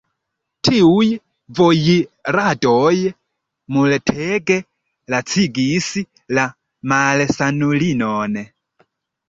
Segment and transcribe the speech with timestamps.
[0.67, 1.07] Tiuj
[1.59, 2.95] vojiradoj
[3.77, 4.59] multege
[5.17, 5.93] lacigis
[6.39, 6.49] la
[6.95, 8.45] malsanulinon.